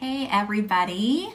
[0.00, 1.34] Hey, everybody.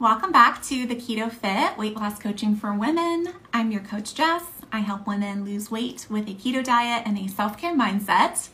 [0.00, 3.32] Welcome back to the Keto Fit Weight Loss Coaching for Women.
[3.52, 4.42] I'm your coach, Jess.
[4.72, 8.48] I help women lose weight with a keto diet and a self care mindset.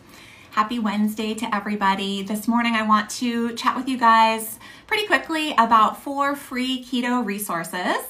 [0.50, 2.22] Happy Wednesday to everybody.
[2.22, 7.24] This morning, I want to chat with you guys pretty quickly about four free keto
[7.24, 8.04] resources.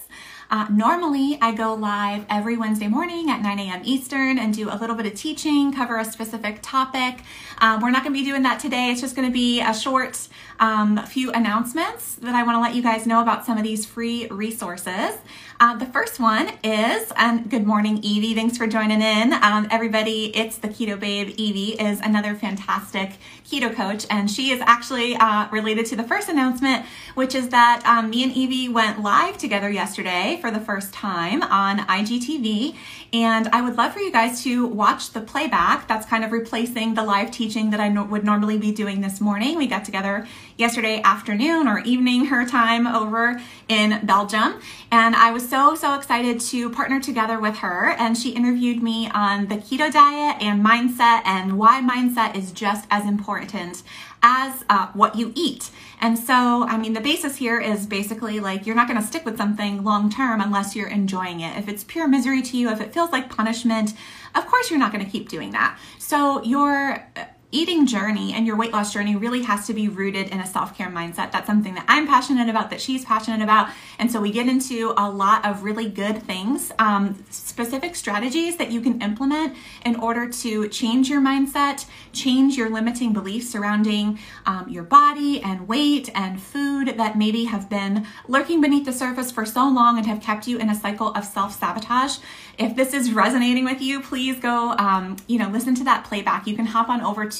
[0.50, 3.82] Uh, normally, I go live every Wednesday morning at 9 a.m.
[3.84, 7.20] Eastern and do a little bit of teaching, cover a specific topic.
[7.58, 8.90] Um, we're not going to be doing that today.
[8.90, 10.26] It's just going to be a short
[10.58, 13.84] um, few announcements that I want to let you guys know about some of these
[13.84, 15.18] free resources.
[15.60, 18.32] Uh, the first one is, and good morning, Evie.
[18.32, 19.32] Thanks for joining in.
[19.32, 21.34] Um, everybody, it's the Keto Babe.
[21.36, 26.28] Evie is another fantastic keto coach, and she is actually uh, related to the first
[26.28, 26.86] announcement,
[27.16, 31.42] which is that um, me and Evie went live together yesterday for the first time
[31.42, 32.76] on IGTV.
[33.12, 35.88] And I would love for you guys to watch the playback.
[35.88, 39.20] That's kind of replacing the live teaching that I no- would normally be doing this
[39.20, 39.56] morning.
[39.56, 40.26] We got together
[40.58, 44.60] yesterday afternoon or evening, her time over in Belgium.
[44.90, 47.90] And I was so, so excited to partner together with her.
[47.98, 52.86] And she interviewed me on the keto diet and mindset and why mindset is just
[52.90, 53.82] as important
[54.22, 55.70] as uh, what you eat.
[56.00, 59.24] And so, I mean, the basis here is basically like you're not going to stick
[59.24, 61.56] with something long term unless you're enjoying it.
[61.56, 63.94] If it's pure misery to you, if it feels like punishment,
[64.34, 65.78] of course you're not going to keep doing that.
[65.98, 67.06] So, your
[67.50, 70.88] eating journey and your weight loss journey really has to be rooted in a self-care
[70.88, 71.32] mindset.
[71.32, 73.70] That's something that I'm passionate about, that she's passionate about.
[73.98, 78.70] And so we get into a lot of really good things, um, specific strategies that
[78.70, 84.68] you can implement in order to change your mindset, change your limiting beliefs surrounding um,
[84.68, 89.46] your body and weight and food that maybe have been lurking beneath the surface for
[89.46, 92.18] so long and have kept you in a cycle of self-sabotage.
[92.58, 96.46] If this is resonating with you, please go, um, you know, listen to that playback.
[96.46, 97.37] You can hop on over to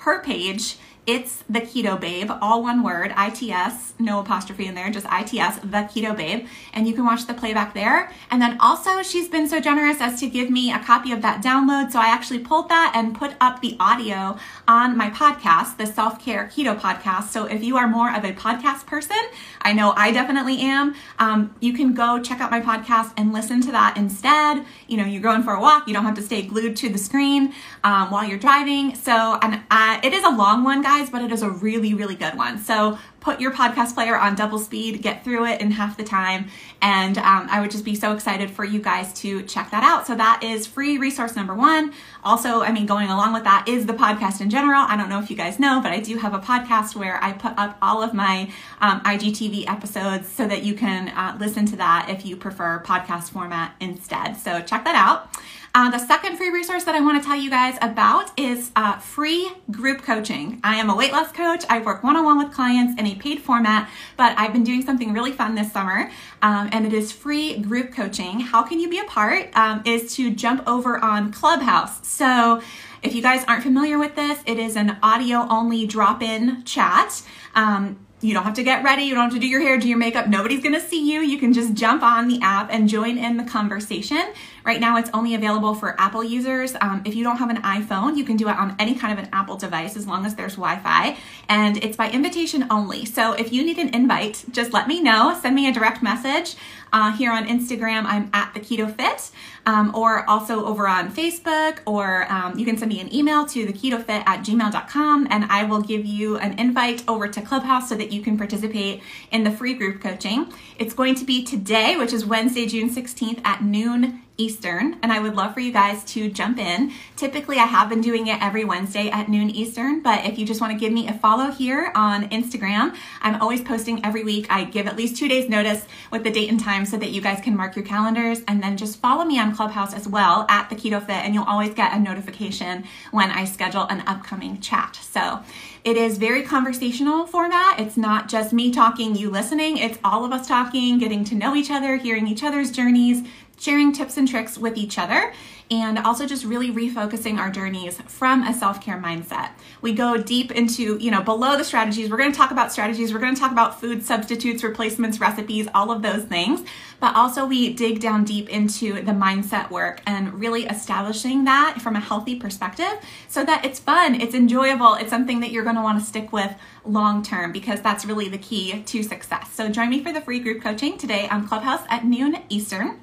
[0.00, 0.76] her page
[1.10, 5.82] it's the Keto Babe, all one word, ITS, no apostrophe in there, just ITS, the
[5.90, 6.46] Keto Babe.
[6.72, 8.12] And you can watch the playback there.
[8.30, 11.42] And then also, she's been so generous as to give me a copy of that
[11.42, 11.90] download.
[11.90, 14.38] So I actually pulled that and put up the audio
[14.68, 17.24] on my podcast, the Self Care Keto Podcast.
[17.30, 19.18] So if you are more of a podcast person,
[19.62, 23.60] I know I definitely am, um, you can go check out my podcast and listen
[23.62, 24.64] to that instead.
[24.86, 26.98] You know, you're going for a walk, you don't have to stay glued to the
[26.98, 28.94] screen um, while you're driving.
[28.94, 32.16] So, and uh, it is a long one, guys, but it is a really, really
[32.16, 32.58] good one.
[32.58, 36.48] So put your podcast player on double speed, get through it in half the time.
[36.82, 40.06] And um, I would just be so excited for you guys to check that out.
[40.06, 41.92] So that is free resource number one.
[42.24, 44.82] Also, I mean, going along with that is the podcast in general.
[44.82, 47.32] I don't know if you guys know, but I do have a podcast where I
[47.32, 48.50] put up all of my
[48.80, 53.30] um, IGTV episodes so that you can uh, listen to that if you prefer podcast
[53.30, 54.36] format instead.
[54.36, 55.30] So check that out.
[55.72, 58.98] Uh, the second free resource that I want to tell you guys about is uh,
[58.98, 60.60] free group coaching.
[60.64, 61.64] I am a weight loss coach.
[61.68, 64.82] I work one on one with clients in a paid format, but I've been doing
[64.82, 66.10] something really fun this summer,
[66.42, 68.40] um, and it is free group coaching.
[68.40, 69.56] How can you be a part?
[69.56, 72.04] Um, is to jump over on Clubhouse.
[72.04, 72.60] So,
[73.02, 77.22] if you guys aren't familiar with this, it is an audio only drop in chat.
[77.54, 79.04] Um, you don't have to get ready.
[79.04, 80.28] You don't have to do your hair, do your makeup.
[80.28, 81.20] Nobody's going to see you.
[81.20, 84.22] You can just jump on the app and join in the conversation.
[84.64, 86.74] Right now, it's only available for Apple users.
[86.80, 89.24] Um, if you don't have an iPhone, you can do it on any kind of
[89.24, 91.16] an Apple device as long as there's Wi Fi.
[91.48, 93.04] And it's by invitation only.
[93.04, 95.38] So if you need an invite, just let me know.
[95.40, 96.56] Send me a direct message.
[96.92, 99.30] Uh, here on Instagram, I'm at the Keto Fit,
[99.64, 103.66] um, or also over on Facebook, or um, you can send me an email to
[103.66, 108.10] theketofit at gmail.com, and I will give you an invite over to Clubhouse so that
[108.10, 110.52] you can participate in the free group coaching.
[110.78, 115.20] It's going to be today, which is Wednesday, June 16th at noon Eastern, and I
[115.20, 116.92] would love for you guys to jump in.
[117.14, 120.60] Typically, I have been doing it every Wednesday at noon Eastern, but if you just
[120.62, 124.46] want to give me a follow here on Instagram, I'm always posting every week.
[124.48, 127.20] I give at least two days notice with the date and time so that you
[127.20, 130.70] guys can mark your calendars, and then just follow me on Clubhouse as well at
[130.70, 134.96] the Keto Fit, and you'll always get a notification when I schedule an upcoming chat.
[135.02, 135.40] So
[135.84, 137.80] it is very conversational format.
[137.80, 139.78] It's not just me talking, you listening.
[139.78, 143.26] It's all of us talking, getting to know each other, hearing each other's journeys,
[143.58, 145.32] sharing tips and tricks with each other,
[145.70, 149.50] and also just really refocusing our journeys from a self-care mindset.
[149.80, 152.10] We go deep into, you know, below the strategies.
[152.10, 153.12] We're going to talk about strategies.
[153.12, 156.64] We're going to talk about food substitutes, replacements, recipes, all of those things.
[157.00, 161.96] But also we dig down deep into the mindset work and really establishing that from
[161.96, 162.92] a healthy perspective
[163.28, 166.32] so that it's fun, it's enjoyable, it's something that you're going to want to stick
[166.32, 166.54] with
[166.84, 169.50] long term because that's really the key to success.
[169.52, 173.00] So join me for the free group coaching today on Clubhouse at noon Eastern.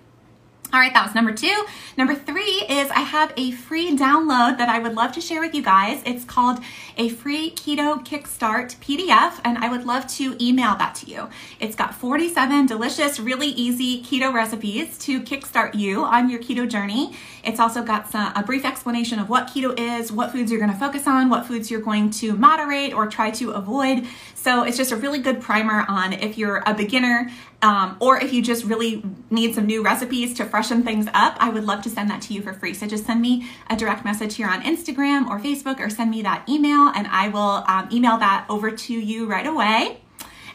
[0.73, 1.65] All right, that was number two.
[1.97, 5.55] Number three is I have a free download that I would love to share with
[5.55, 6.01] you guys.
[6.05, 6.59] It's called
[6.97, 11.29] a free keto kickstart PDF, and I would love to email that to you.
[11.61, 17.15] It's got 47 delicious, really easy keto recipes to kickstart you on your keto journey.
[17.45, 20.73] It's also got some, a brief explanation of what keto is, what foods you're going
[20.73, 24.05] to focus on, what foods you're going to moderate or try to avoid.
[24.35, 27.31] So it's just a really good primer on if you're a beginner
[27.61, 31.49] um, or if you just really need some new recipes to freshen things up, I
[31.49, 32.73] would love to send that to you for free.
[32.73, 36.23] So just send me a direct message here on Instagram or Facebook or send me
[36.23, 40.01] that email and I will um, email that over to you right away.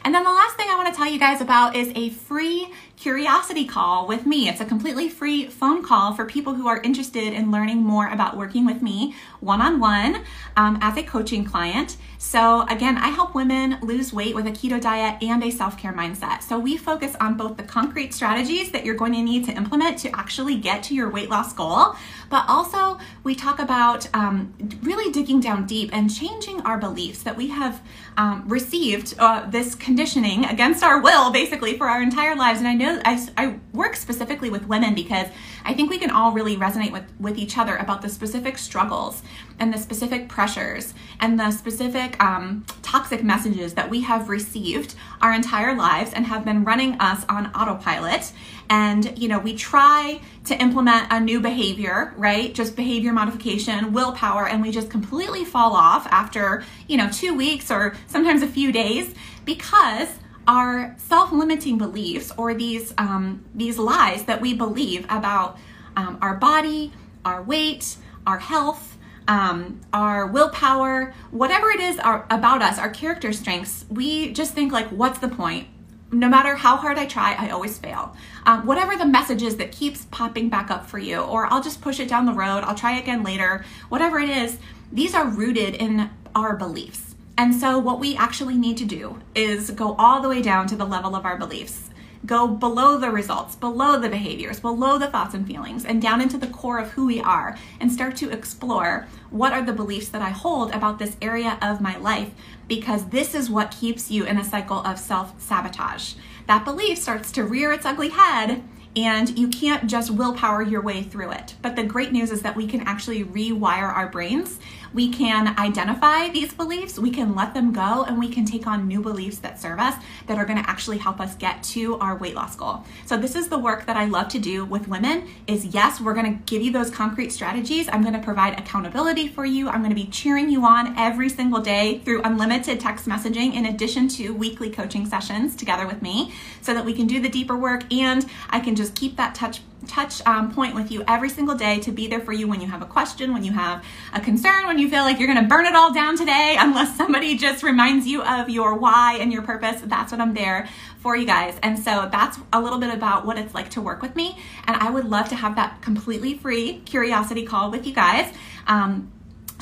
[0.03, 2.69] And then the last thing I want to tell you guys about is a free
[2.97, 4.47] curiosity call with me.
[4.47, 8.37] It's a completely free phone call for people who are interested in learning more about
[8.37, 10.23] working with me one on one
[10.55, 11.97] as a coaching client.
[12.17, 15.91] So, again, I help women lose weight with a keto diet and a self care
[15.91, 16.41] mindset.
[16.41, 19.99] So, we focus on both the concrete strategies that you're going to need to implement
[19.99, 21.95] to actually get to your weight loss goal,
[22.29, 24.53] but also we talk about um,
[24.83, 27.81] really digging down deep and changing our beliefs that we have
[28.15, 32.59] um, received uh, this conditioning against our will, basically, for our entire lives.
[32.59, 35.27] And I know I, I work specifically with women because
[35.65, 39.23] I think we can all really resonate with, with each other about the specific struggles
[39.59, 45.33] and the specific pressures and the specific um, toxic messages that we have received our
[45.33, 48.31] entire lives and have been running us on autopilot.
[48.69, 52.53] And, you know, we try to implement a new behavior, right?
[52.53, 57.69] Just behavior modification, willpower, and we just completely fall off after, you know, two weeks
[57.69, 59.13] or sometimes a few days
[59.45, 60.09] because
[60.47, 65.57] our self-limiting beliefs or these um, these lies that we believe about
[65.95, 66.91] um, our body,
[67.23, 67.95] our weight,
[68.25, 68.97] our health,
[69.27, 74.71] um, our willpower, whatever it is our, about us, our character strengths, we just think
[74.71, 75.67] like, what's the point?
[76.11, 78.15] No matter how hard I try, I always fail.
[78.45, 81.81] Um, whatever the message is that keeps popping back up for you, or I'll just
[81.81, 84.59] push it down the road, I'll try again later, whatever it is,
[84.91, 87.12] these are rooted in our beliefs.
[87.37, 90.75] And so, what we actually need to do is go all the way down to
[90.75, 91.89] the level of our beliefs,
[92.27, 96.37] go below the results, below the behaviors, below the thoughts and feelings, and down into
[96.37, 100.21] the core of who we are, and start to explore what are the beliefs that
[100.21, 102.29] I hold about this area of my life,
[102.67, 106.13] because this is what keeps you in a cycle of self sabotage.
[106.45, 108.63] That belief starts to rear its ugly head
[108.95, 111.55] and you can't just willpower your way through it.
[111.61, 114.59] But the great news is that we can actually rewire our brains
[114.93, 118.87] we can identify these beliefs, we can let them go, and we can take on
[118.87, 119.95] new beliefs that serve us
[120.27, 122.83] that are going to actually help us get to our weight loss goal.
[123.05, 126.13] So this is the work that I love to do with women is yes, we're
[126.13, 127.89] going to give you those concrete strategies.
[127.91, 129.67] I'm going to provide accountability for you.
[129.67, 133.65] I'm going to be cheering you on every single day through unlimited text messaging in
[133.65, 137.57] addition to weekly coaching sessions together with me so that we can do the deeper
[137.57, 141.55] work and I can just keep that touch touch um, point with you every single
[141.55, 143.83] day to be there for you when you have a question, when you have
[144.13, 146.95] a concern, when you feel like you're going to burn it all down today, unless
[146.95, 149.81] somebody just reminds you of your why and your purpose.
[149.85, 150.67] That's what I'm there
[150.99, 151.57] for you guys.
[151.63, 154.37] And so that's a little bit about what it's like to work with me.
[154.67, 158.33] And I would love to have that completely free curiosity call with you guys.
[158.67, 159.11] Um,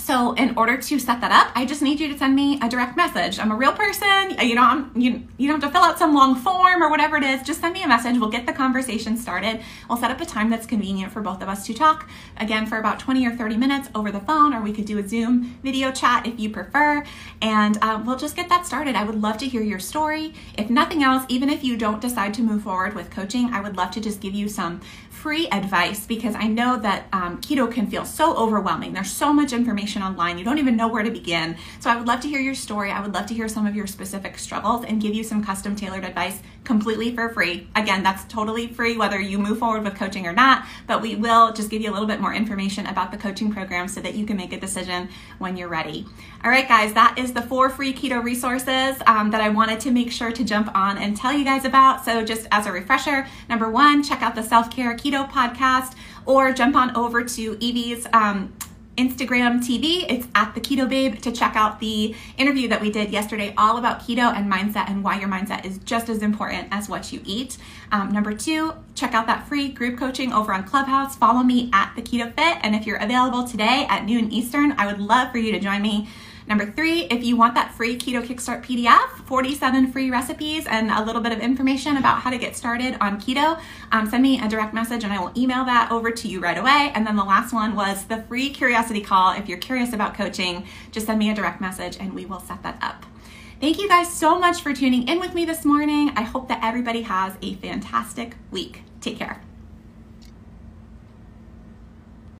[0.01, 2.67] so in order to set that up, I just need you to send me a
[2.67, 3.37] direct message.
[3.37, 4.35] I'm a real person.
[4.41, 7.17] You know, I'm, you, you don't have to fill out some long form or whatever
[7.17, 7.43] it is.
[7.43, 8.17] Just send me a message.
[8.17, 9.61] We'll get the conversation started.
[9.87, 12.79] We'll set up a time that's convenient for both of us to talk, again, for
[12.79, 15.91] about 20 or 30 minutes over the phone, or we could do a Zoom video
[15.91, 17.05] chat if you prefer.
[17.43, 18.95] And uh, we'll just get that started.
[18.95, 20.33] I would love to hear your story.
[20.57, 23.77] If nothing else, even if you don't decide to move forward with coaching, I would
[23.77, 24.81] love to just give you some
[25.11, 28.93] free advice because I know that um, keto can feel so overwhelming.
[28.93, 31.57] There's so much information online, you don't even know where to begin.
[31.79, 32.91] So I would love to hear your story.
[32.91, 35.75] I would love to hear some of your specific struggles and give you some custom
[35.75, 36.39] tailored advice
[36.71, 37.67] completely for free.
[37.75, 41.51] Again, that's totally free whether you move forward with coaching or not, but we will
[41.51, 44.25] just give you a little bit more information about the coaching program so that you
[44.25, 46.05] can make a decision when you're ready.
[46.45, 49.91] All right, guys, that is the four free keto resources um, that I wanted to
[49.91, 52.05] make sure to jump on and tell you guys about.
[52.05, 56.53] So, just as a refresher, number one, check out the Self Care Keto podcast or
[56.53, 58.53] jump on over to Evie's um,
[59.01, 60.05] Instagram TV.
[60.07, 63.79] It's at the Keto Babe to check out the interview that we did yesterday, all
[63.79, 67.19] about keto and mindset and why your mindset is just as important as what you
[67.25, 67.57] eat.
[67.91, 71.15] Um, number two, check out that free group coaching over on Clubhouse.
[71.15, 74.85] Follow me at the Keto Fit, and if you're available today at noon Eastern, I
[74.85, 76.07] would love for you to join me
[76.51, 81.01] Number three, if you want that free Keto Kickstart PDF, 47 free recipes and a
[81.01, 83.57] little bit of information about how to get started on keto,
[83.93, 86.57] um, send me a direct message and I will email that over to you right
[86.57, 86.91] away.
[86.93, 89.31] And then the last one was the free curiosity call.
[89.31, 92.61] If you're curious about coaching, just send me a direct message and we will set
[92.63, 93.05] that up.
[93.61, 96.11] Thank you guys so much for tuning in with me this morning.
[96.17, 98.83] I hope that everybody has a fantastic week.
[98.99, 99.41] Take care.